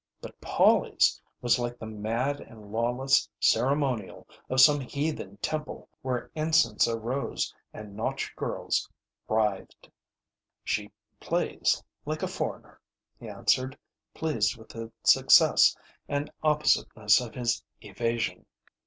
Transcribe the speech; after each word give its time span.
But 0.19 0.41
Polly's 0.41 1.21
was 1.43 1.59
like 1.59 1.77
the 1.77 1.85
mad 1.85 2.39
and 2.39 2.71
lawless 2.71 3.29
ceremonial 3.39 4.27
of 4.49 4.59
some 4.59 4.79
heathen 4.79 5.37
temple 5.43 5.87
where 6.01 6.31
incense 6.33 6.87
arose 6.87 7.53
and 7.71 7.95
nautch 7.95 8.35
girls 8.35 8.89
writhed. 9.29 9.91
"She 10.63 10.91
plays 11.19 11.83
like 12.03 12.23
a 12.23 12.27
foreigner," 12.27 12.81
he 13.19 13.29
answered, 13.29 13.77
pleased 14.15 14.57
with 14.57 14.69
the 14.69 14.91
success 15.03 15.77
and 16.09 16.31
oppositeness 16.41 17.21
of 17.21 17.35
his 17.35 17.63
evasion. 17.81 18.47